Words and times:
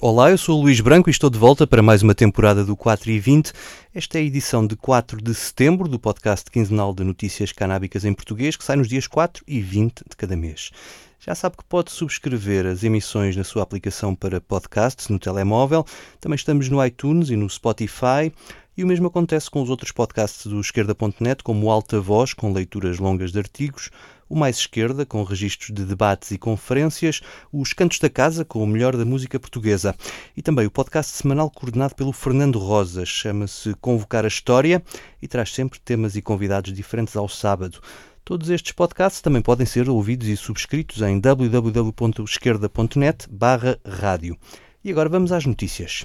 Olá, 0.00 0.30
eu 0.30 0.38
sou 0.38 0.60
o 0.60 0.62
Luís 0.62 0.80
Branco 0.80 1.10
e 1.10 1.10
estou 1.10 1.28
de 1.28 1.40
volta 1.40 1.66
para 1.66 1.82
mais 1.82 2.04
uma 2.04 2.14
temporada 2.14 2.64
do 2.64 2.76
4 2.76 3.10
e 3.10 3.18
20. 3.18 3.52
Esta 3.92 4.16
é 4.16 4.20
a 4.20 4.24
edição 4.24 4.64
de 4.64 4.76
4 4.76 5.20
de 5.20 5.34
setembro 5.34 5.88
do 5.88 5.98
podcast 5.98 6.48
quinzenal 6.48 6.94
de 6.94 7.02
notícias 7.02 7.50
canábicas 7.50 8.04
em 8.04 8.14
português, 8.14 8.54
que 8.54 8.62
sai 8.62 8.76
nos 8.76 8.86
dias 8.86 9.08
4 9.08 9.42
e 9.44 9.60
20 9.60 10.04
de 10.08 10.16
cada 10.16 10.36
mês. 10.36 10.70
Já 11.18 11.34
sabe 11.34 11.56
que 11.56 11.64
pode 11.64 11.90
subscrever 11.90 12.64
as 12.64 12.84
emissões 12.84 13.34
na 13.34 13.42
sua 13.42 13.64
aplicação 13.64 14.14
para 14.14 14.40
podcasts 14.40 15.08
no 15.08 15.18
telemóvel. 15.18 15.84
Também 16.20 16.36
estamos 16.36 16.68
no 16.68 16.84
iTunes 16.86 17.30
e 17.30 17.34
no 17.34 17.50
Spotify. 17.50 18.32
E 18.76 18.84
o 18.84 18.86
mesmo 18.86 19.08
acontece 19.08 19.50
com 19.50 19.60
os 19.60 19.68
outros 19.68 19.90
podcasts 19.90 20.46
do 20.46 20.60
Esquerda.net, 20.60 21.42
como 21.42 21.72
Alta 21.72 22.00
Voz, 22.00 22.32
com 22.32 22.52
leituras 22.52 23.00
longas 23.00 23.32
de 23.32 23.40
artigos, 23.40 23.90
o 24.28 24.36
Mais 24.36 24.58
Esquerda, 24.58 25.06
com 25.06 25.22
registros 25.22 25.74
de 25.74 25.84
debates 25.84 26.30
e 26.30 26.38
conferências, 26.38 27.20
os 27.52 27.72
Cantos 27.72 27.98
da 27.98 28.10
Casa, 28.10 28.44
com 28.44 28.62
o 28.62 28.66
melhor 28.66 28.96
da 28.96 29.04
música 29.04 29.40
portuguesa, 29.40 29.94
e 30.36 30.42
também 30.42 30.66
o 30.66 30.70
podcast 30.70 31.12
semanal 31.12 31.50
coordenado 31.50 31.94
pelo 31.94 32.12
Fernando 32.12 32.58
Rosa, 32.58 33.06
chama-se 33.06 33.74
Convocar 33.80 34.24
a 34.24 34.28
História 34.28 34.82
e 35.22 35.28
traz 35.28 35.52
sempre 35.52 35.80
temas 35.80 36.16
e 36.16 36.22
convidados 36.22 36.72
diferentes 36.72 37.16
ao 37.16 37.28
sábado. 37.28 37.80
Todos 38.24 38.50
estes 38.50 38.72
podcasts 38.72 39.22
também 39.22 39.40
podem 39.40 39.64
ser 39.64 39.88
ouvidos 39.88 40.26
e 40.28 40.36
subscritos 40.36 41.00
em 41.00 41.18
www.esquerda.net 41.18 43.26
barra 43.30 43.78
rádio. 43.86 44.36
E 44.84 44.90
agora 44.90 45.08
vamos 45.08 45.32
às 45.32 45.46
notícias. 45.46 46.04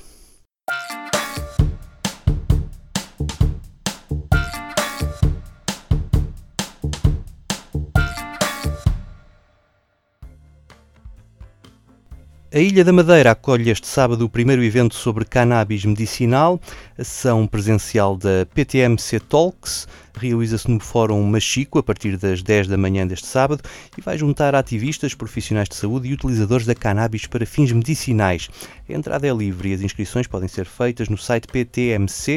A 12.55 12.59
Ilha 12.59 12.83
da 12.83 12.93
Madeira 12.93 13.31
acolhe 13.31 13.71
este 13.71 13.87
sábado 13.87 14.23
o 14.23 14.29
primeiro 14.29 14.63
evento 14.63 14.93
sobre 14.93 15.25
cannabis 15.25 15.83
medicinal. 15.85 16.61
Sessão 16.95 17.47
presencial 17.47 18.15
da 18.15 18.45
PTMC 18.53 19.19
Talks 19.21 19.87
realiza-se 20.13 20.69
no 20.69 20.79
Fórum 20.79 21.23
Machico 21.23 21.79
a 21.79 21.83
partir 21.83 22.15
das 22.15 22.43
10 22.43 22.67
da 22.67 22.77
manhã 22.77 23.07
deste 23.07 23.25
sábado 23.25 23.63
e 23.97 24.01
vai 24.01 24.19
juntar 24.19 24.53
ativistas, 24.53 25.15
profissionais 25.15 25.67
de 25.67 25.73
saúde 25.73 26.09
e 26.09 26.13
utilizadores 26.13 26.67
da 26.67 26.75
cannabis 26.75 27.25
para 27.25 27.43
fins 27.43 27.71
medicinais. 27.71 28.47
A 28.87 28.93
entrada 28.93 29.25
é 29.25 29.33
livre 29.33 29.69
e 29.69 29.73
as 29.73 29.81
inscrições 29.81 30.27
podem 30.27 30.47
ser 30.47 30.67
feitas 30.67 31.09
no 31.09 31.17
site 31.17 31.47
ptmc.pt. 31.47 32.35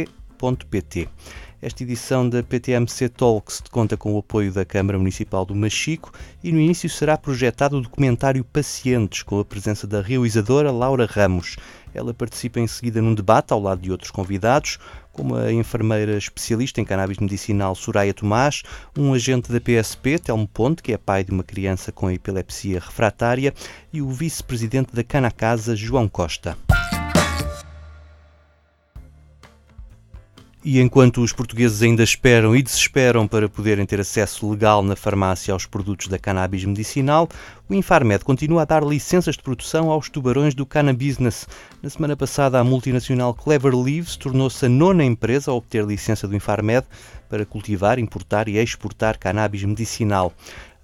Esta 1.61 1.83
edição 1.85 2.29
da 2.29 2.43
PTMC 2.43 3.09
Talks 3.09 3.63
conta 3.71 3.97
com 3.97 4.15
o 4.15 4.19
apoio 4.19 4.53
da 4.53 4.63
Câmara 4.63 4.99
Municipal 4.99 5.43
do 5.47 5.55
Machico 5.55 6.13
e 6.45 6.53
no 6.53 6.61
início 6.61 6.89
será 6.89 7.17
projetado 7.17 7.79
o 7.79 7.81
documentário 7.81 8.45
Pacientes, 8.45 9.23
com 9.23 9.41
a 9.41 9.45
presença 9.45 9.87
da 9.87 10.03
realizadora 10.03 10.71
Laura 10.71 11.07
Ramos. 11.07 11.57
Ela 11.95 12.13
participa 12.13 12.61
em 12.61 12.67
seguida 12.67 13.01
num 13.01 13.15
debate 13.15 13.55
ao 13.55 13.61
lado 13.61 13.81
de 13.81 13.91
outros 13.91 14.11
convidados, 14.11 14.79
como 15.11 15.35
a 15.35 15.51
enfermeira 15.51 16.19
especialista 16.19 16.79
em 16.79 16.85
cannabis 16.85 17.17
medicinal 17.17 17.75
Soraya 17.75 18.13
Tomás, 18.13 18.63
um 18.95 19.15
agente 19.15 19.51
da 19.51 19.59
PSP, 19.59 20.19
Telmo 20.19 20.47
Ponte, 20.47 20.83
que 20.83 20.93
é 20.93 20.99
pai 20.99 21.25
de 21.25 21.31
uma 21.31 21.43
criança 21.43 21.91
com 21.91 22.11
epilepsia 22.11 22.81
refratária, 22.81 23.55
e 23.91 24.03
o 24.03 24.11
vice-presidente 24.11 24.95
da 24.95 25.03
Canacasa, 25.03 25.75
João 25.75 26.07
Costa. 26.07 26.66
E 30.69 30.81
enquanto 30.81 31.23
os 31.23 31.33
portugueses 31.33 31.81
ainda 31.81 32.03
esperam 32.03 32.57
e 32.57 32.61
desesperam 32.61 33.29
para 33.29 33.49
poderem 33.49 33.87
ter 33.87 34.01
acesso 34.01 34.51
legal 34.51 34.83
na 34.83 34.97
farmácia 34.97 35.55
aos 35.55 35.65
produtos 35.65 36.09
da 36.09 36.19
cannabis 36.19 36.65
medicinal, 36.65 37.29
o 37.69 37.75
Infarmed 37.75 38.25
continua 38.25 38.63
a 38.63 38.65
dar 38.65 38.83
licenças 38.83 39.37
de 39.37 39.45
produção 39.45 39.93
aos 39.93 40.11
tubarões 40.11 40.57
do 40.57 40.67
cannabis. 40.67 41.19
Na 41.21 41.89
semana 41.89 42.17
passada, 42.17 42.59
a 42.59 42.65
multinacional 42.65 43.33
Clever 43.33 43.77
Leaves 43.77 44.17
tornou-se 44.17 44.67
a 44.67 44.69
nona 44.69 45.05
empresa 45.05 45.53
a 45.53 45.55
obter 45.55 45.85
licença 45.85 46.27
do 46.27 46.35
Infarmed 46.35 46.85
para 47.29 47.47
cultivar, 47.47 48.01
importar 48.01 48.49
e 48.49 48.59
exportar 48.59 49.19
cannabis 49.19 49.63
medicinal. 49.63 50.33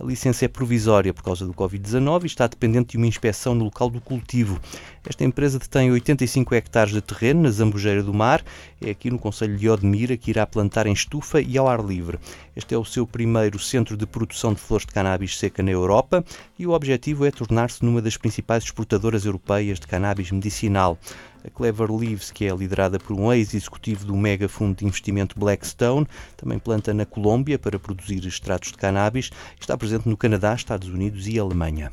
A 0.02 0.04
licença 0.04 0.44
é 0.44 0.48
provisória 0.48 1.14
por 1.14 1.22
causa 1.22 1.46
do 1.46 1.54
Covid-19 1.54 2.24
e 2.24 2.26
está 2.26 2.48
dependente 2.48 2.90
de 2.90 2.96
uma 2.96 3.06
inspeção 3.06 3.54
no 3.54 3.66
local 3.66 3.88
do 3.88 4.00
cultivo. 4.00 4.60
Esta 5.08 5.22
empresa 5.22 5.60
detém 5.60 5.92
85 5.92 6.56
hectares 6.56 6.92
de 6.92 7.00
terreno 7.00 7.42
na 7.42 7.50
Zambujeira 7.52 8.02
do 8.02 8.12
Mar. 8.12 8.42
É 8.80 8.90
aqui 8.90 9.12
no 9.12 9.18
Conselho 9.18 9.56
de 9.56 9.70
Odmira 9.70 10.16
que 10.16 10.30
irá 10.30 10.44
plantar 10.44 10.88
em 10.88 10.92
estufa 10.92 11.40
e 11.40 11.56
ao 11.56 11.68
ar 11.68 11.84
livre. 11.84 12.18
Este 12.56 12.74
é 12.74 12.78
o 12.78 12.84
seu 12.84 13.06
primeiro 13.06 13.60
centro 13.60 13.96
de 13.96 14.04
produção 14.04 14.52
de 14.52 14.60
flores 14.60 14.84
de 14.84 14.92
cannabis 14.92 15.38
seca 15.38 15.62
na 15.62 15.70
Europa 15.70 16.24
e 16.58 16.66
o 16.66 16.72
objetivo 16.72 17.24
é 17.24 17.30
tornar-se 17.30 17.84
numa 17.84 18.02
das 18.02 18.16
principais 18.16 18.64
exportadoras 18.64 19.24
europeias 19.24 19.78
de 19.78 19.86
cannabis 19.86 20.32
medicinal. 20.32 20.98
A 21.44 21.50
Clever 21.50 21.90
Leaves, 21.90 22.30
que 22.30 22.44
é 22.46 22.54
liderada 22.54 23.00
por 23.00 23.18
um 23.18 23.32
ex-executivo 23.32 24.06
do 24.06 24.16
mega 24.16 24.48
fundo 24.48 24.76
de 24.76 24.86
investimento 24.86 25.38
Blackstone, 25.38 26.06
também 26.36 26.58
planta 26.58 26.94
na 26.94 27.04
Colômbia 27.04 27.58
para 27.58 27.78
produzir 27.78 28.24
extratos 28.26 28.70
de 28.70 28.78
cannabis, 28.78 29.30
está 29.60 29.76
presente 29.76 30.08
no 30.08 30.16
Canadá, 30.16 30.54
Estados 30.54 30.88
Unidos 30.88 31.26
e 31.26 31.38
Alemanha. 31.38 31.90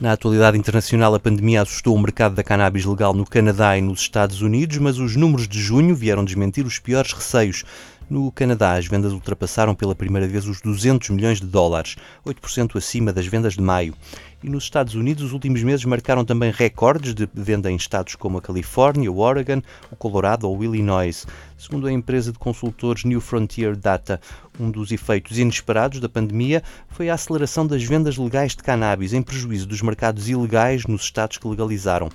Na 0.00 0.12
atualidade 0.12 0.58
internacional, 0.58 1.14
a 1.14 1.20
pandemia 1.20 1.62
assustou 1.62 1.94
o 1.94 1.98
mercado 2.00 2.34
da 2.34 2.42
cannabis 2.42 2.84
legal 2.84 3.14
no 3.14 3.24
Canadá 3.24 3.78
e 3.78 3.80
nos 3.80 4.00
Estados 4.00 4.42
Unidos, 4.42 4.78
mas 4.78 4.98
os 4.98 5.14
números 5.14 5.46
de 5.46 5.60
junho 5.60 5.94
vieram 5.94 6.24
desmentir 6.24 6.66
os 6.66 6.78
piores 6.78 7.12
receios. 7.12 7.64
No 8.10 8.30
Canadá, 8.32 8.74
as 8.74 8.86
vendas 8.86 9.12
ultrapassaram 9.12 9.76
pela 9.76 9.94
primeira 9.94 10.26
vez 10.26 10.44
os 10.46 10.60
200 10.60 11.10
milhões 11.10 11.40
de 11.40 11.46
dólares, 11.46 11.96
8% 12.26 12.76
acima 12.76 13.12
das 13.12 13.26
vendas 13.26 13.54
de 13.54 13.62
maio. 13.62 13.94
E 14.42 14.50
nos 14.50 14.64
Estados 14.64 14.96
Unidos, 14.96 15.22
os 15.22 15.32
últimos 15.32 15.62
meses 15.62 15.84
marcaram 15.84 16.24
também 16.24 16.50
recordes 16.50 17.14
de 17.14 17.28
venda 17.32 17.70
em 17.70 17.76
estados 17.76 18.16
como 18.16 18.38
a 18.38 18.42
Califórnia, 18.42 19.10
o 19.10 19.18
Oregon, 19.18 19.62
o 19.88 19.94
Colorado 19.94 20.48
ou 20.48 20.58
o 20.58 20.64
Illinois. 20.64 21.24
Segundo 21.56 21.86
a 21.86 21.92
empresa 21.92 22.32
de 22.32 22.40
consultores 22.40 23.04
New 23.04 23.20
Frontier 23.20 23.76
Data, 23.76 24.20
um 24.58 24.68
dos 24.68 24.90
efeitos 24.90 25.38
inesperados 25.38 26.00
da 26.00 26.08
pandemia 26.08 26.60
foi 26.88 27.08
a 27.08 27.14
aceleração 27.14 27.64
das 27.64 27.84
vendas 27.84 28.16
legais 28.16 28.56
de 28.56 28.64
cannabis, 28.64 29.12
em 29.12 29.22
prejuízo 29.22 29.68
dos 29.68 29.80
mercados 29.80 30.28
ilegais 30.28 30.86
nos 30.86 31.02
estados 31.02 31.38
que 31.38 31.46
legalizaram. 31.46 32.08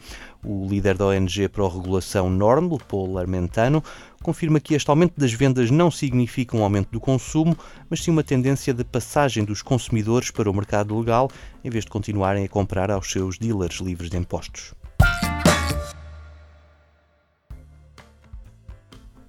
O 0.43 0.67
líder 0.69 0.97
da 0.97 1.05
ONG 1.07 1.47
Pró-Regulação 1.47 2.29
NORML, 2.29 2.77
Paul 2.87 3.17
Armentano, 3.17 3.83
confirma 4.21 4.59
que 4.59 4.75
este 4.75 4.89
aumento 4.89 5.13
das 5.17 5.33
vendas 5.33 5.71
não 5.71 5.89
significa 5.89 6.55
um 6.55 6.63
aumento 6.63 6.89
do 6.91 6.99
consumo, 6.99 7.57
mas 7.89 8.03
sim 8.03 8.11
uma 8.11 8.23
tendência 8.23 8.73
de 8.73 8.83
passagem 8.83 9.43
dos 9.43 9.61
consumidores 9.61 10.29
para 10.29 10.49
o 10.49 10.53
mercado 10.53 10.97
legal, 10.97 11.31
em 11.63 11.69
vez 11.69 11.85
de 11.85 11.89
continuarem 12.17 12.45
a 12.45 12.49
comprar 12.49 12.89
aos 12.89 13.11
seus 13.11 13.37
dealers 13.37 13.75
livres 13.75 14.09
de 14.09 14.17
impostos. 14.17 14.73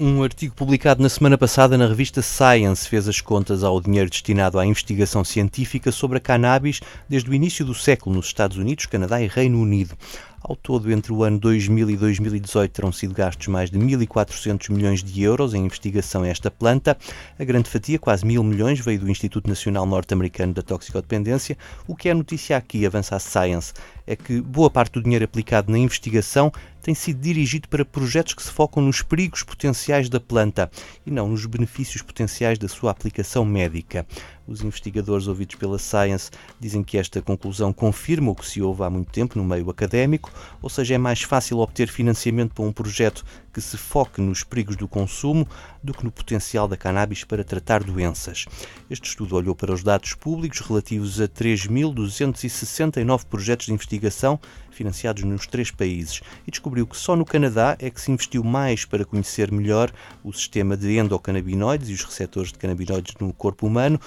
Um 0.00 0.22
artigo 0.22 0.54
publicado 0.54 1.02
na 1.02 1.08
semana 1.08 1.36
passada 1.36 1.76
na 1.76 1.86
revista 1.86 2.22
Science 2.22 2.88
fez 2.88 3.08
as 3.08 3.20
contas 3.20 3.64
ao 3.64 3.80
dinheiro 3.80 4.08
destinado 4.08 4.58
à 4.58 4.64
investigação 4.64 5.24
científica 5.24 5.90
sobre 5.90 6.18
a 6.18 6.20
cannabis 6.20 6.80
desde 7.08 7.28
o 7.28 7.34
início 7.34 7.64
do 7.64 7.74
século 7.74 8.14
nos 8.14 8.26
Estados 8.26 8.56
Unidos, 8.56 8.86
Canadá 8.86 9.20
e 9.20 9.26
Reino 9.26 9.60
Unido. 9.60 9.96
Ao 10.40 10.54
todo, 10.54 10.90
entre 10.92 11.12
o 11.12 11.24
ano 11.24 11.38
2000 11.38 11.90
e 11.90 11.96
2018, 11.96 12.70
terão 12.70 12.92
sido 12.92 13.12
gastos 13.12 13.48
mais 13.48 13.70
de 13.70 13.78
1.400 13.78 14.70
milhões 14.70 15.02
de 15.02 15.22
euros 15.22 15.52
em 15.52 15.64
investigação 15.64 16.22
a 16.22 16.28
esta 16.28 16.50
planta. 16.50 16.96
A 17.38 17.44
grande 17.44 17.68
fatia, 17.68 17.98
quase 17.98 18.24
mil 18.24 18.42
milhões, 18.44 18.78
veio 18.78 19.00
do 19.00 19.10
Instituto 19.10 19.48
Nacional 19.48 19.84
Norte-Americano 19.84 20.54
da 20.54 20.62
Toxicodependência. 20.62 21.58
O 21.88 21.96
que 21.96 22.08
é 22.08 22.14
notícia 22.14 22.56
aqui, 22.56 22.86
avança 22.86 23.16
a 23.16 23.18
Science, 23.18 23.72
é 24.08 24.16
que 24.16 24.40
boa 24.40 24.70
parte 24.70 24.94
do 24.94 25.02
dinheiro 25.02 25.26
aplicado 25.26 25.70
na 25.70 25.78
investigação 25.78 26.50
tem 26.80 26.94
sido 26.94 27.20
dirigido 27.20 27.68
para 27.68 27.84
projetos 27.84 28.32
que 28.32 28.42
se 28.42 28.50
focam 28.50 28.82
nos 28.82 29.02
perigos 29.02 29.42
potenciais 29.42 30.08
da 30.08 30.18
planta 30.18 30.70
e 31.04 31.10
não 31.10 31.28
nos 31.28 31.44
benefícios 31.44 32.00
potenciais 32.00 32.58
da 32.58 32.66
sua 32.68 32.90
aplicação 32.90 33.44
médica. 33.44 34.06
Os 34.46 34.62
investigadores 34.62 35.26
ouvidos 35.26 35.56
pela 35.56 35.78
Science 35.78 36.30
dizem 36.58 36.82
que 36.82 36.96
esta 36.96 37.20
conclusão 37.20 37.70
confirma 37.70 38.30
o 38.30 38.34
que 38.34 38.46
se 38.46 38.62
ouve 38.62 38.82
há 38.82 38.88
muito 38.88 39.12
tempo 39.12 39.36
no 39.36 39.44
meio 39.44 39.68
académico, 39.68 40.32
ou 40.62 40.70
seja, 40.70 40.94
é 40.94 40.98
mais 40.98 41.20
fácil 41.20 41.58
obter 41.58 41.88
financiamento 41.88 42.54
para 42.54 42.64
um 42.64 42.72
projeto 42.72 43.26
que 43.58 43.62
se 43.62 43.76
foque 43.76 44.20
nos 44.20 44.44
perigos 44.44 44.76
do 44.76 44.86
consumo 44.86 45.44
do 45.82 45.92
que 45.92 46.04
no 46.04 46.12
potencial 46.12 46.68
da 46.68 46.76
cannabis 46.76 47.24
para 47.24 47.42
tratar 47.42 47.82
doenças. 47.82 48.44
Este 48.88 49.08
estudo 49.08 49.34
olhou 49.34 49.52
para 49.52 49.72
os 49.72 49.82
dados 49.82 50.14
públicos 50.14 50.60
relativos 50.60 51.20
a 51.20 51.26
3.269 51.26 53.24
projetos 53.24 53.66
de 53.66 53.72
investigação 53.72 54.38
financiados 54.70 55.24
nos 55.24 55.44
três 55.48 55.72
países 55.72 56.20
e 56.46 56.52
descobriu 56.52 56.86
que 56.86 56.96
só 56.96 57.16
no 57.16 57.24
Canadá 57.24 57.76
é 57.80 57.90
que 57.90 58.00
se 58.00 58.12
investiu 58.12 58.44
mais 58.44 58.84
para 58.84 59.04
conhecer 59.04 59.50
melhor 59.50 59.90
o 60.22 60.32
sistema 60.32 60.76
de 60.76 60.96
endocannabinoides 60.96 61.88
e 61.88 61.94
os 61.94 62.04
receptores 62.04 62.52
de 62.52 62.58
canabinoides 62.58 63.16
no 63.18 63.32
corpo 63.32 63.66
humano, 63.66 63.98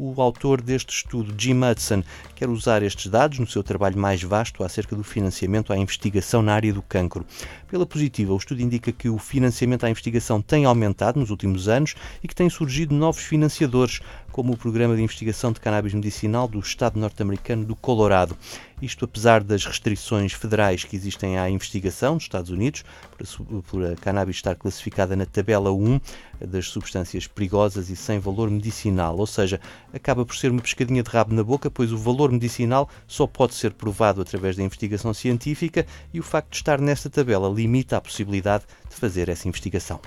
o 0.00 0.22
autor 0.22 0.62
deste 0.62 0.94
estudo, 0.94 1.34
Jim 1.36 1.62
Hudson, 1.62 2.02
quer 2.34 2.48
usar 2.48 2.82
estes 2.82 3.08
dados 3.08 3.38
no 3.38 3.46
seu 3.46 3.62
trabalho 3.62 3.98
mais 3.98 4.22
vasto 4.22 4.64
acerca 4.64 4.96
do 4.96 5.04
financiamento 5.04 5.74
à 5.74 5.76
investigação 5.76 6.40
na 6.40 6.54
área 6.54 6.72
do 6.72 6.80
cancro. 6.80 7.26
Pela 7.70 7.86
positiva, 7.86 8.34
o 8.34 8.36
estudo 8.36 8.60
indica 8.60 8.90
que 8.90 9.08
o 9.08 9.16
financiamento 9.16 9.84
à 9.84 9.90
investigação 9.90 10.42
tem 10.42 10.64
aumentado 10.64 11.20
nos 11.20 11.30
últimos 11.30 11.68
anos 11.68 11.94
e 12.20 12.26
que 12.26 12.34
têm 12.34 12.50
surgido 12.50 12.92
novos 12.92 13.22
financiadores, 13.22 14.00
como 14.32 14.52
o 14.52 14.56
Programa 14.56 14.96
de 14.96 15.02
Investigação 15.02 15.52
de 15.52 15.60
Cannabis 15.60 15.94
Medicinal 15.94 16.48
do 16.48 16.58
Estado 16.58 16.98
norte-americano 16.98 17.64
do 17.64 17.76
Colorado. 17.76 18.36
Isto 18.82 19.04
apesar 19.04 19.44
das 19.44 19.66
restrições 19.66 20.32
federais 20.32 20.84
que 20.84 20.96
existem 20.96 21.38
à 21.38 21.50
investigação 21.50 22.14
nos 22.14 22.22
Estados 22.22 22.50
Unidos, 22.50 22.82
por 23.68 23.84
a 23.84 23.94
cannabis 23.94 24.36
estar 24.36 24.54
classificada 24.54 25.14
na 25.14 25.26
tabela 25.26 25.70
1 25.70 26.00
das 26.40 26.68
substâncias 26.68 27.26
perigosas 27.26 27.90
e 27.90 27.96
sem 27.96 28.18
valor 28.18 28.50
medicinal, 28.50 29.18
ou 29.18 29.26
seja, 29.26 29.60
acaba 29.92 30.24
por 30.24 30.34
ser 30.34 30.50
uma 30.50 30.62
pescadinha 30.62 31.02
de 31.02 31.10
rabo 31.10 31.34
na 31.34 31.44
boca, 31.44 31.70
pois 31.70 31.92
o 31.92 31.98
valor 31.98 32.32
medicinal 32.32 32.88
só 33.06 33.26
pode 33.26 33.54
ser 33.54 33.74
provado 33.74 34.22
através 34.22 34.56
da 34.56 34.62
investigação 34.62 35.12
científica 35.12 35.86
e 36.14 36.18
o 36.18 36.22
facto 36.22 36.50
de 36.52 36.56
estar 36.56 36.80
nesta 36.80 37.10
tabela 37.10 37.50
limita 37.60 37.96
a 37.96 38.00
possibilidade 38.00 38.64
de 38.88 38.96
fazer 38.96 39.28
essa 39.28 39.48
investigação. 39.48 40.00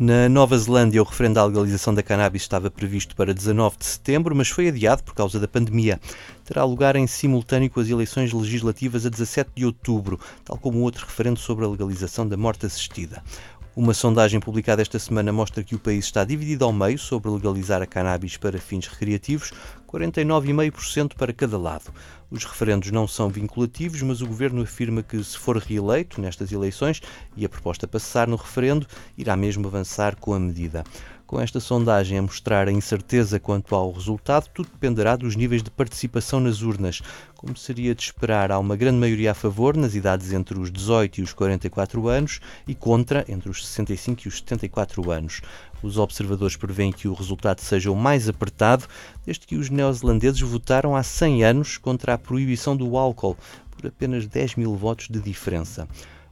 Na 0.00 0.28
Nova 0.28 0.56
Zelândia, 0.56 1.02
o 1.02 1.04
referendo 1.04 1.40
à 1.40 1.44
legalização 1.44 1.92
da 1.92 2.04
cannabis 2.04 2.42
estava 2.42 2.70
previsto 2.70 3.16
para 3.16 3.34
19 3.34 3.78
de 3.78 3.84
setembro, 3.84 4.32
mas 4.32 4.48
foi 4.48 4.68
adiado 4.68 5.02
por 5.02 5.12
causa 5.12 5.40
da 5.40 5.48
pandemia. 5.48 5.98
Terá 6.44 6.62
lugar 6.62 6.94
em 6.94 7.08
simultâneo 7.08 7.68
com 7.68 7.80
as 7.80 7.88
eleições 7.88 8.32
legislativas 8.32 9.04
a 9.04 9.08
17 9.08 9.50
de 9.56 9.66
outubro, 9.66 10.20
tal 10.44 10.56
como 10.56 10.78
outro 10.82 11.04
referendo 11.04 11.40
sobre 11.40 11.64
a 11.64 11.68
legalização 11.68 12.28
da 12.28 12.36
morte 12.36 12.64
assistida. 12.64 13.24
Uma 13.80 13.94
sondagem 13.94 14.40
publicada 14.40 14.82
esta 14.82 14.98
semana 14.98 15.32
mostra 15.32 15.62
que 15.62 15.76
o 15.76 15.78
país 15.78 16.06
está 16.06 16.24
dividido 16.24 16.64
ao 16.64 16.72
meio 16.72 16.98
sobre 16.98 17.30
legalizar 17.30 17.80
a 17.80 17.86
cannabis 17.86 18.36
para 18.36 18.58
fins 18.58 18.88
recreativos, 18.88 19.52
49,5% 19.86 21.14
para 21.14 21.32
cada 21.32 21.56
lado. 21.56 21.94
Os 22.28 22.44
referendos 22.44 22.90
não 22.90 23.06
são 23.06 23.28
vinculativos, 23.28 24.02
mas 24.02 24.20
o 24.20 24.26
governo 24.26 24.62
afirma 24.62 25.00
que, 25.00 25.22
se 25.22 25.38
for 25.38 25.56
reeleito 25.58 26.20
nestas 26.20 26.50
eleições 26.50 27.00
e 27.36 27.44
a 27.44 27.48
proposta 27.48 27.86
passar 27.86 28.26
no 28.26 28.34
referendo, 28.34 28.84
irá 29.16 29.36
mesmo 29.36 29.68
avançar 29.68 30.16
com 30.16 30.34
a 30.34 30.40
medida. 30.40 30.82
Com 31.28 31.38
esta 31.38 31.60
sondagem 31.60 32.16
a 32.16 32.22
mostrar 32.22 32.68
a 32.68 32.72
incerteza 32.72 33.38
quanto 33.38 33.74
ao 33.74 33.92
resultado, 33.92 34.48
tudo 34.48 34.70
dependerá 34.70 35.14
dos 35.14 35.36
níveis 35.36 35.62
de 35.62 35.70
participação 35.70 36.40
nas 36.40 36.62
urnas. 36.62 37.02
Como 37.36 37.54
seria 37.54 37.94
de 37.94 38.02
esperar, 38.02 38.50
há 38.50 38.58
uma 38.58 38.74
grande 38.74 38.96
maioria 38.96 39.32
a 39.32 39.34
favor 39.34 39.76
nas 39.76 39.94
idades 39.94 40.32
entre 40.32 40.58
os 40.58 40.72
18 40.72 41.20
e 41.20 41.22
os 41.22 41.34
44 41.34 42.08
anos 42.08 42.40
e 42.66 42.74
contra 42.74 43.26
entre 43.28 43.50
os 43.50 43.66
65 43.66 44.22
e 44.24 44.28
os 44.28 44.38
74 44.38 45.10
anos. 45.10 45.42
Os 45.82 45.98
observadores 45.98 46.56
prevêem 46.56 46.92
que 46.92 47.06
o 47.06 47.12
resultado 47.12 47.60
seja 47.60 47.90
o 47.90 47.94
mais 47.94 48.26
apertado, 48.26 48.86
desde 49.26 49.46
que 49.46 49.56
os 49.56 49.68
neozelandeses 49.68 50.40
votaram 50.40 50.96
há 50.96 51.02
100 51.02 51.44
anos 51.44 51.76
contra 51.76 52.14
a 52.14 52.18
proibição 52.18 52.74
do 52.74 52.96
álcool, 52.96 53.36
por 53.76 53.86
apenas 53.86 54.26
10 54.26 54.54
mil 54.54 54.74
votos 54.74 55.08
de 55.08 55.20
diferença. 55.20 55.86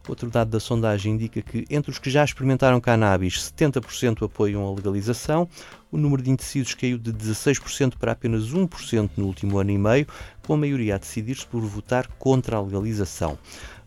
Outro 0.09 0.31
dado 0.31 0.51
da 0.51 0.61
sondagem 0.61 1.15
indica 1.15 1.43
que 1.43 1.65
entre 1.69 1.91
os 1.91 1.99
que 1.99 2.09
já 2.09 2.25
experimentaram 2.25 2.81
cannabis, 2.81 3.53
70% 3.53 4.25
apoiam 4.25 4.67
a 4.67 4.75
legalização. 4.75 5.49
O 5.91 5.97
número 5.97 6.23
de 6.23 6.31
indecisos 6.31 6.75
caiu 6.75 6.97
de 6.97 7.13
16% 7.13 7.97
para 7.99 8.13
apenas 8.13 8.53
1% 8.53 9.11
no 9.17 9.27
último 9.27 9.59
ano 9.59 9.71
e 9.71 9.79
meio, 9.79 10.07
com 10.47 10.55
a 10.55 10.57
maioria 10.57 10.95
a 10.95 10.99
decidir-se 10.99 11.47
por 11.47 11.61
votar 11.63 12.07
contra 12.19 12.57
a 12.57 12.63
legalização. 12.63 13.37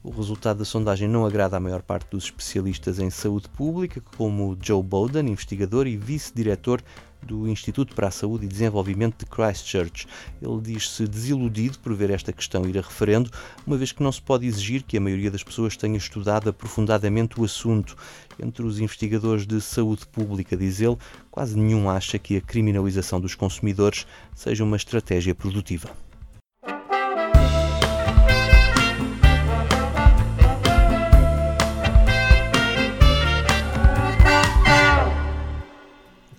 O 0.01 0.11
resultado 0.11 0.59
da 0.59 0.65
sondagem 0.65 1.07
não 1.07 1.25
agrada 1.25 1.57
à 1.57 1.59
maior 1.59 1.81
parte 1.81 2.09
dos 2.09 2.25
especialistas 2.25 2.99
em 2.99 3.09
saúde 3.09 3.49
pública, 3.49 4.01
como 4.17 4.57
Joe 4.61 4.81
Bowden, 4.81 5.29
investigador 5.29 5.87
e 5.87 5.97
vice-diretor 5.97 6.81
do 7.21 7.47
Instituto 7.47 7.95
para 7.95 8.07
a 8.07 8.11
Saúde 8.11 8.45
e 8.45 8.47
Desenvolvimento 8.47 9.19
de 9.19 9.25
Christchurch. 9.25 10.07
Ele 10.41 10.61
diz-se 10.61 11.07
desiludido 11.07 11.79
por 11.79 11.93
ver 11.93 12.09
esta 12.09 12.33
questão 12.33 12.65
ir 12.65 12.77
a 12.77 12.81
referendo, 12.81 13.29
uma 13.65 13.77
vez 13.77 13.91
que 13.91 14.03
não 14.03 14.11
se 14.11 14.21
pode 14.21 14.45
exigir 14.45 14.83
que 14.83 14.97
a 14.97 15.01
maioria 15.01 15.31
das 15.31 15.43
pessoas 15.43 15.77
tenha 15.77 15.97
estudado 15.97 16.49
aprofundadamente 16.49 17.39
o 17.39 17.43
assunto. 17.43 17.95
Entre 18.41 18.65
os 18.65 18.79
investigadores 18.79 19.45
de 19.45 19.59
saúde 19.61 20.07
pública, 20.07 20.55
diz 20.55 20.79
ele, 20.79 20.97
quase 21.29 21.57
nenhum 21.57 21.89
acha 21.89 22.17
que 22.17 22.37
a 22.37 22.41
criminalização 22.41 23.19
dos 23.19 23.35
consumidores 23.35 24.07
seja 24.33 24.63
uma 24.63 24.77
estratégia 24.77 25.35
produtiva. 25.35 26.08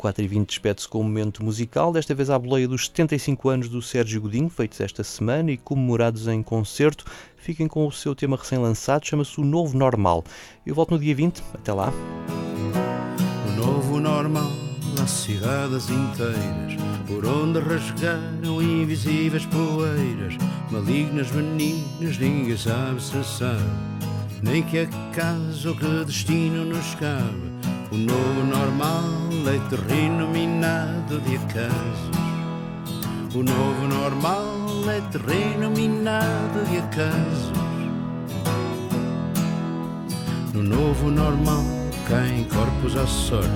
4 0.00 0.24
e 0.24 0.28
20 0.28 0.48
despede-se 0.48 0.88
com 0.88 1.00
um 1.00 1.02
momento 1.02 1.44
musical, 1.44 1.92
desta 1.92 2.14
vez 2.14 2.30
à 2.30 2.38
boleia 2.38 2.66
dos 2.66 2.86
75 2.86 3.48
anos 3.50 3.68
do 3.68 3.82
Sérgio 3.82 4.22
Godinho, 4.22 4.48
feitos 4.48 4.80
esta 4.80 5.04
semana 5.04 5.50
e 5.50 5.58
comemorados 5.58 6.26
em 6.26 6.42
concerto. 6.42 7.04
Fiquem 7.36 7.68
com 7.68 7.86
o 7.86 7.92
seu 7.92 8.14
tema 8.14 8.38
recém-lançado, 8.38 9.06
chama-se 9.06 9.38
O 9.38 9.44
Novo 9.44 9.76
Normal. 9.76 10.24
Eu 10.64 10.74
volto 10.74 10.92
no 10.92 10.98
dia 10.98 11.14
20, 11.14 11.42
até 11.52 11.70
lá. 11.70 11.92
O 13.46 13.50
novo 13.52 14.00
normal 14.00 14.50
nas 14.98 15.10
cidades 15.10 15.90
inteiras, 15.90 16.76
por 17.06 17.26
onde 17.26 17.60
rasgaram 17.60 18.62
invisíveis 18.62 19.44
poeiras, 19.44 20.34
malignas 20.70 21.30
meninas, 21.30 22.16
ninguém 22.18 22.56
sabe 22.56 23.02
se 23.02 23.22
sabe, 23.22 23.62
nem 24.42 24.62
que 24.62 24.78
acaso 24.78 25.76
que 25.76 26.04
destino 26.06 26.64
nos 26.64 26.94
cabe 26.94 27.50
o 27.92 27.96
novo 27.96 28.44
normal 28.46 29.29
é 29.48 29.58
terreno 29.68 30.28
minado 30.28 31.20
de 31.20 31.36
acasos. 31.36 32.10
O 33.34 33.42
novo 33.42 33.86
normal 33.88 34.44
é 34.88 35.00
terreno 35.10 35.70
minado 35.70 36.64
de 36.70 36.78
acasos. 36.78 37.52
No 40.52 40.62
novo 40.62 41.10
normal 41.10 41.64
caem 42.08 42.44
corpos 42.44 42.96
à 42.96 43.06
sorte, 43.06 43.48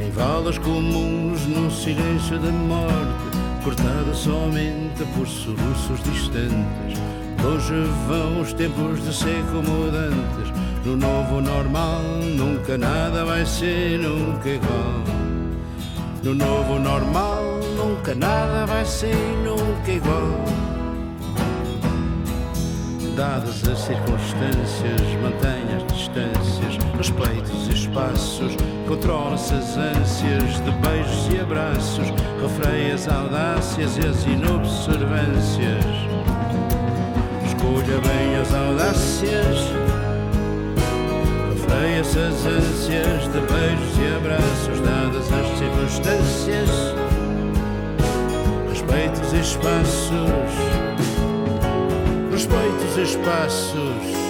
em 0.00 0.10
valas 0.10 0.58
comuns, 0.58 1.46
num 1.46 1.70
silêncio 1.70 2.38
de 2.38 2.50
morte, 2.50 3.64
cortada 3.64 4.14
somente 4.14 5.04
por 5.16 5.26
soluços 5.26 6.02
distantes. 6.04 7.00
Longe 7.42 7.74
vão 8.08 8.40
os 8.42 8.52
tempos 8.52 9.02
de 9.02 9.14
seco 9.14 9.62
mudantes 9.62 10.45
no 10.86 10.96
novo 10.96 11.40
normal 11.40 12.00
nunca 12.36 12.78
nada 12.78 13.24
vai 13.24 13.44
ser 13.44 13.98
nunca 13.98 14.48
igual. 14.48 15.02
No 16.22 16.32
novo 16.32 16.78
normal 16.78 17.42
nunca 17.76 18.14
nada 18.14 18.64
vai 18.66 18.84
ser 18.84 19.16
nunca 19.44 19.90
igual. 19.90 20.44
Dadas 23.16 23.66
as 23.66 23.78
circunstâncias, 23.80 25.00
mantenha 25.20 25.76
as 25.78 25.92
distâncias, 25.92 26.78
respeitos 26.96 27.66
e 27.68 27.72
espaços, 27.72 28.56
controla-se 28.86 29.54
as 29.54 29.76
ânsias 29.76 30.64
de 30.64 30.70
beijos 30.70 31.34
e 31.34 31.40
abraços, 31.40 32.12
refreia 32.40 32.94
as 32.94 33.08
audácias 33.08 33.96
e 33.96 34.06
as 34.06 34.24
inobservâncias. 34.24 35.84
Escolha 37.44 38.00
bem 38.02 38.36
as 38.40 38.54
audácias 38.54 39.75
essas 41.98 42.44
ânsias 42.44 43.22
de 43.32 43.40
beijos 43.40 43.98
e 43.98 44.16
abraços 44.16 44.80
dadas 44.80 45.32
as 45.32 45.58
circunstâncias, 45.58 46.70
respeitos 48.68 49.32
e 49.32 49.40
espaços, 49.40 50.10
respeitos 52.30 52.98
e 52.98 53.02
espaços. 53.02 54.25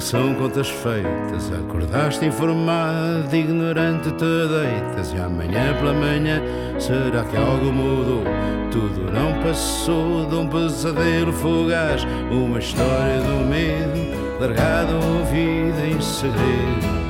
São 0.00 0.34
contas 0.34 0.68
feitas. 0.68 1.52
Acordaste 1.52 2.26
informado, 2.26 3.34
ignorante 3.34 4.10
te 4.10 4.48
deitas. 4.48 5.12
E 5.12 5.16
amanhã 5.16 5.74
pela 5.78 5.94
manhã 5.94 6.42
será 6.78 7.24
que 7.24 7.36
algo 7.36 7.72
mudou? 7.72 8.24
Tudo 8.70 9.10
não 9.12 9.40
passou 9.42 10.26
de 10.26 10.34
um 10.34 10.48
pesadelo 10.48 11.32
fugaz. 11.32 12.04
Uma 12.30 12.58
história 12.58 13.20
do 13.20 13.46
medo, 13.48 14.40
largada 14.40 14.94
ouvida 14.94 15.86
em 15.86 16.00
segredo. 16.00 17.04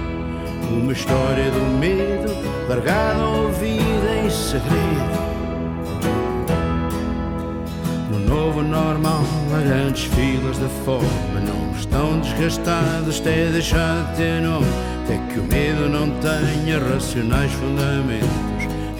Uma 0.70 0.92
história 0.92 1.50
do 1.50 1.78
medo, 1.78 2.32
largada 2.68 3.24
ouvida 3.24 4.14
em 4.24 4.30
segredo. 4.30 5.33
No 8.34 8.46
novo 8.46 8.62
normal, 8.62 9.22
há 9.54 9.60
grandes 9.60 10.06
filas 10.06 10.58
de 10.58 10.66
fome 10.84 11.06
não 11.46 11.72
estão 11.78 12.18
desgastados 12.18 13.20
até 13.20 13.46
deixar 13.46 14.10
de 14.10 14.16
ter 14.16 14.42
nome. 14.42 14.66
Até 15.04 15.18
que 15.32 15.38
o 15.38 15.44
medo 15.44 15.88
não 15.88 16.10
tenha 16.18 16.80
racionais 16.80 17.52
fundamentos. 17.52 18.28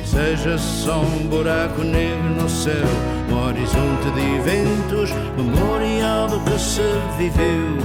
seja 0.04 0.56
só 0.56 1.00
um 1.00 1.26
buraco 1.26 1.82
negro 1.82 2.30
no 2.40 2.48
céu, 2.48 2.86
um 3.28 3.48
horizonte 3.48 4.08
de 4.14 4.36
eventos, 4.36 5.10
memorial 5.36 6.28
do 6.28 6.38
que 6.38 6.56
se 6.56 6.82
viveu. 7.18 7.78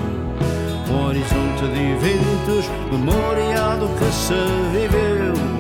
Um 0.88 1.08
horizonte 1.08 1.68
de 1.74 1.82
eventos, 1.82 2.70
memorial 2.92 3.80
do 3.80 3.88
que 3.98 4.12
se 4.14 4.70
viveu. 4.72 5.59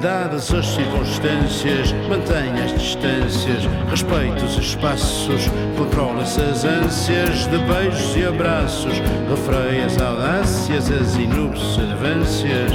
Dadas 0.00 0.54
as 0.54 0.64
circunstâncias, 0.64 1.92
mantenha 2.08 2.64
as 2.64 2.72
distâncias, 2.72 3.64
respeite 3.90 4.44
os 4.44 4.56
espaços, 4.56 5.50
controla-se 5.76 6.40
as 6.40 6.64
ânsias 6.64 7.48
de 7.48 7.58
beijos 7.58 8.16
e 8.16 8.24
abraços, 8.24 8.92
refreia 9.28 9.86
as 9.86 10.00
audácias, 10.00 10.88
as 10.92 11.16
inobservâncias. 11.16 12.70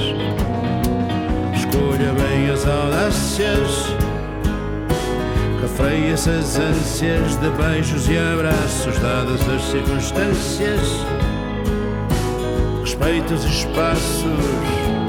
Escolha 1.55 2.11
bem 2.11 2.49
as 2.51 2.67
audácias, 2.67 3.87
refreia-se 5.61 6.29
as 6.29 6.59
ânsias 6.59 7.37
de 7.37 7.49
beijos 7.51 8.09
e 8.09 8.17
abraços, 8.17 8.99
dadas 8.99 9.39
as 9.47 9.61
circunstâncias, 9.71 11.05
respeite 12.83 13.33
os 13.33 13.45
espaços 13.45 15.02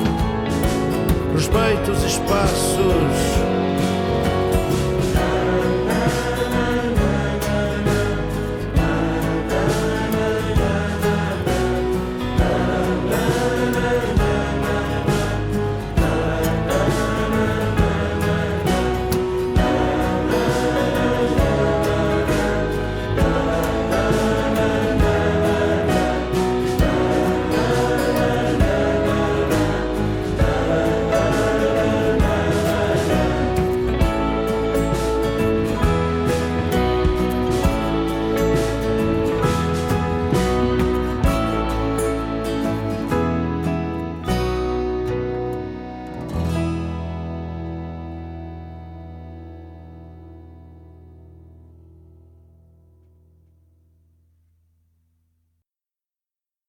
os 1.35 1.49
espaços 2.05 2.79